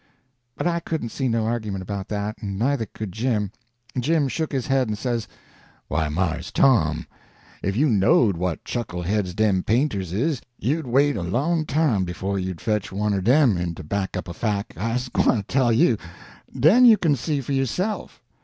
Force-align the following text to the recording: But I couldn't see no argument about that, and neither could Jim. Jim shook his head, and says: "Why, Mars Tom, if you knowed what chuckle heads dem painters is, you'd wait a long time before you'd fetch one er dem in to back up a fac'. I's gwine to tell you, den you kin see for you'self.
But 0.57 0.65
I 0.65 0.79
couldn't 0.79 1.09
see 1.09 1.27
no 1.29 1.45
argument 1.45 1.83
about 1.83 2.07
that, 2.07 2.35
and 2.41 2.57
neither 2.57 2.87
could 2.87 3.11
Jim. 3.11 3.51
Jim 3.99 4.27
shook 4.27 4.51
his 4.51 4.65
head, 4.65 4.87
and 4.87 4.97
says: 4.97 5.27
"Why, 5.89 6.09
Mars 6.09 6.51
Tom, 6.51 7.05
if 7.61 7.77
you 7.77 7.87
knowed 7.87 8.35
what 8.35 8.65
chuckle 8.65 9.03
heads 9.03 9.35
dem 9.35 9.61
painters 9.61 10.11
is, 10.11 10.41
you'd 10.57 10.87
wait 10.87 11.17
a 11.17 11.21
long 11.21 11.67
time 11.67 12.03
before 12.03 12.39
you'd 12.39 12.61
fetch 12.61 12.91
one 12.91 13.13
er 13.13 13.21
dem 13.21 13.57
in 13.57 13.75
to 13.75 13.83
back 13.83 14.17
up 14.17 14.27
a 14.27 14.33
fac'. 14.33 14.75
I's 14.75 15.07
gwine 15.07 15.37
to 15.37 15.43
tell 15.43 15.71
you, 15.71 15.99
den 16.59 16.83
you 16.85 16.97
kin 16.97 17.15
see 17.15 17.39
for 17.39 17.53
you'self. 17.53 18.23